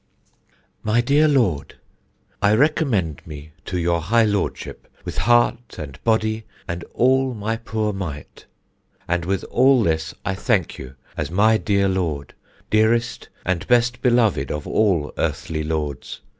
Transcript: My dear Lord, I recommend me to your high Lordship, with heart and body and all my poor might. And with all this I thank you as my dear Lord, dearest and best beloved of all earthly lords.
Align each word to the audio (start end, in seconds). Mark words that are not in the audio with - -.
My 0.81 0.99
dear 0.99 1.27
Lord, 1.27 1.75
I 2.41 2.55
recommend 2.55 3.21
me 3.27 3.51
to 3.65 3.77
your 3.77 4.01
high 4.01 4.23
Lordship, 4.23 4.87
with 5.05 5.19
heart 5.19 5.75
and 5.77 6.03
body 6.03 6.43
and 6.67 6.83
all 6.95 7.35
my 7.35 7.55
poor 7.55 7.93
might. 7.93 8.47
And 9.07 9.25
with 9.25 9.43
all 9.51 9.83
this 9.83 10.15
I 10.25 10.33
thank 10.33 10.79
you 10.79 10.95
as 11.15 11.29
my 11.29 11.57
dear 11.57 11.87
Lord, 11.87 12.33
dearest 12.71 13.29
and 13.45 13.67
best 13.67 14.01
beloved 14.01 14.51
of 14.51 14.65
all 14.65 15.13
earthly 15.19 15.61
lords. 15.63 16.21